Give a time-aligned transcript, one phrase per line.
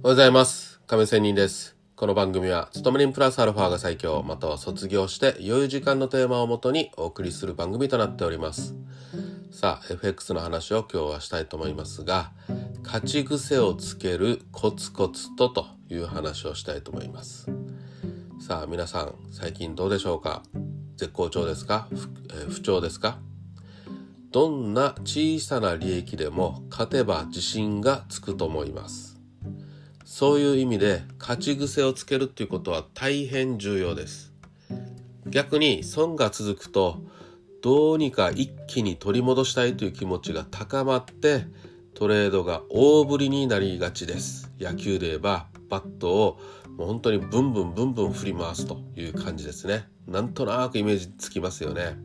[0.00, 0.80] はようございます。
[0.86, 1.76] 亀仙人です。
[1.96, 8.76] この番組は、勤め人プラスアルファが最強、または卒業して良い時間のテーマをもとにお送りする番組となっております。
[9.50, 12.30] さあ、FX の話を今日はしたいと思いますが、
[12.84, 17.50] 勝ち癖をつけるコツコツとという話をしたいと思います。
[18.40, 20.44] さあ、皆さん、最近どうでしょうか？
[20.96, 23.18] 絶好調ですか、ふえー不調ですか？
[24.30, 29.17] どんな小さな利益でも勝てば自信がつくと思います。
[30.10, 34.32] そういう意味で勝ち癖をつけるっていうことは大変重要です。
[35.26, 37.02] 逆に損が続くと
[37.60, 41.44] どうにか一気に取り戻したいという気持ちが高まって
[41.92, 44.50] トレードが大振りになりがちです。
[44.58, 46.40] 野球で言えばバットを
[46.78, 49.88] もう本当にブンブンブンブン振り回すという感じですね。
[50.06, 51.98] なんとなくイメージつきますよね。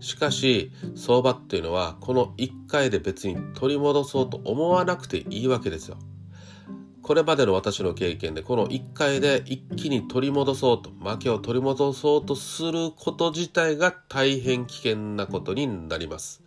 [0.00, 5.96] しかし相場っていうのはこの1回で別に取り戻そうと思わなくていいわけですよ。
[7.12, 16.42] これまでの私の経験でこの1回で一気に取り戻そうと負けを取り戻そうとすること自体が大変危険なことになります。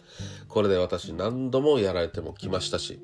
[0.48, 3.00] これで私何度もやられてもきましたし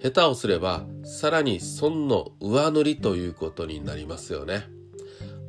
[0.00, 4.68] 下手をすればさらに損の上塗りということになりますよね。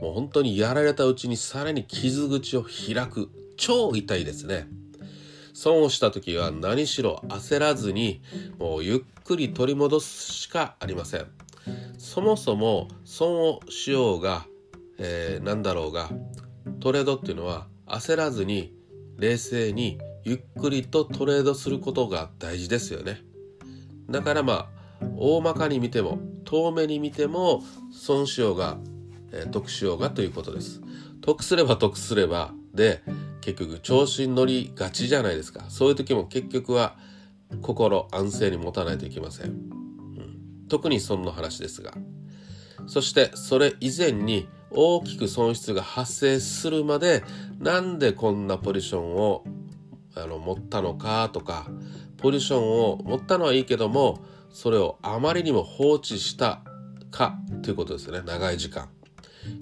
[0.01, 4.67] もう本当にやられたうちにさらに傷口を開く超痛いですね。
[5.53, 8.21] 損をした時は何しろ焦らずに
[8.57, 11.27] もうゆっくり取り戻すしかありません。
[11.97, 14.45] そもそも損をしようが、
[14.97, 16.09] えー、何だろうが
[16.79, 18.73] トレードっていうのは焦らずに
[19.17, 23.21] 冷静にゆっくりとトレードすることが大事ですよね。
[24.09, 24.67] だからまあ
[25.17, 28.77] 大まかに見ても遠目に見ても損しようが、
[29.31, 30.81] えー得しようがということです。
[31.21, 33.03] 得すれば得すればで
[33.41, 35.65] 結局調子に乗りがちじゃないですか。
[35.69, 36.95] そういう時も結局は
[37.61, 40.67] 心安静に持たないといけません、うん。
[40.67, 41.93] 特に損の話ですが。
[42.87, 47.23] そしてそれ以前に大きく損失が発生するまで
[47.59, 49.43] なんでこんなポジションを
[50.15, 51.67] あの持ったのかとか
[52.17, 54.19] ポジションを持ったのはいいけども
[54.51, 56.61] それをあまりにも放置した
[57.11, 58.21] かということですよね。
[58.25, 58.89] 長い時間。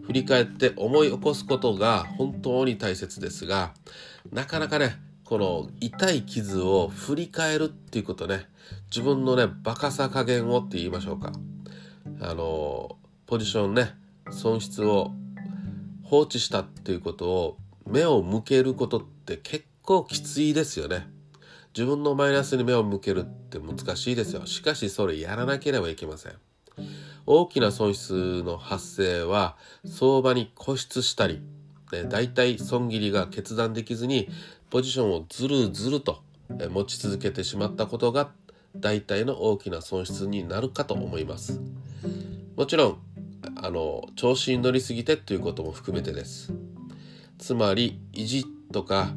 [0.05, 3.73] 振り返って思い起こすことが本当に大切ですが
[4.31, 8.47] なかなかねこの痛い傷を振り返るっていうことね
[8.89, 11.31] 自分のねバカさ加減をって言いましょうか。
[12.21, 13.93] あのポジションね
[14.31, 15.11] 損失を
[16.03, 21.07] 放置したっていうことを目を向けることって結構きついですよね。
[21.75, 24.45] 自分のマイナスに目を向けるって難しいですよ。
[24.45, 26.33] しかしそれやらなければいけません。
[27.27, 31.41] 大きな損失の発生は相場に固執したり、
[31.91, 34.29] ね、大体損切りが決断できずに
[34.69, 38.29] ポジションをずるずると持ち続けてしまったことが
[38.77, 41.59] 大体の大きな損失になるかと思います。
[42.55, 42.97] もちろん
[43.57, 46.53] あの調子に乗りすぎてということも含めてです。
[47.37, 49.11] つまり意地とか、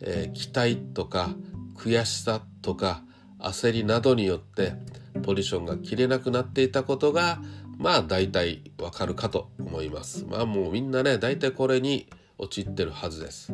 [0.00, 1.34] えー期待とか
[1.76, 3.02] 悔しさとか
[3.38, 4.74] 焦りなどによって
[5.20, 7.40] ポジションが切れなくなっていたことが
[7.78, 10.26] まあ大体わかるかと思います。
[10.28, 12.08] まあもうみんなね大体これに
[12.38, 13.52] 陥ってるはずです。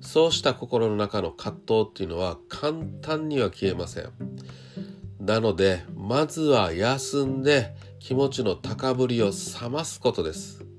[0.00, 4.10] そうした心の中の葛藤っていうのは簡単には消えません。
[5.20, 10.71] なのでまずは休んで気持ちの高ぶりを冷ますことです。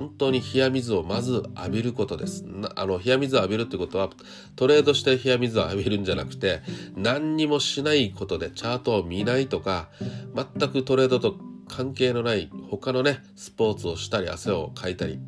[0.00, 2.42] 本当に冷や水をまず浴びることです
[2.74, 4.08] あの冷や水を浴びるってことは
[4.56, 6.62] トレードして冷や水を浴びるんじゃなくて
[6.96, 9.90] 何にもしないことでチャートを見ないとか
[10.34, 11.36] 全くトレードと
[11.68, 15.20] 関係のない他のねスポーツをしたり汗をかいたり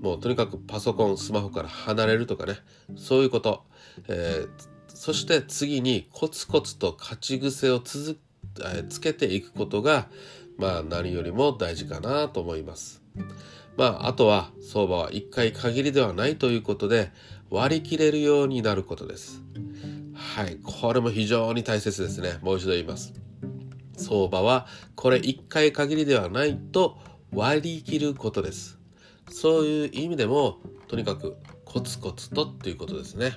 [0.00, 2.54] もうとにかくパソコンスマホから離れるとかね
[2.96, 3.64] そういうこと、
[4.08, 8.18] えーそして次にコツコツと勝ち癖を続
[8.58, 10.08] えーつけていくことが
[10.56, 13.00] まあ何よりも大事かなと思います。
[13.78, 17.12] まああとは相場は1回限りではないということで
[17.48, 19.40] 割り切れるようになることです。
[20.14, 22.38] はい、これも非常に大切ですね。
[22.42, 23.14] もう一度言います。
[23.96, 24.66] 相場は
[24.96, 26.98] これ1回限りではないと
[27.32, 28.78] 割り切ることです。
[29.30, 30.58] そういう意味でも
[30.88, 33.34] とにかくコツコツとっていうことですね。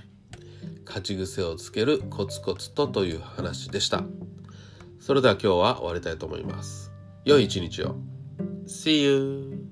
[0.88, 4.04] 勝ち癖をつけるコツコツとという話でした。
[5.00, 6.92] それでは今日は終わりたいと思います。
[7.26, 7.96] 良い一日を。
[8.66, 9.71] See you!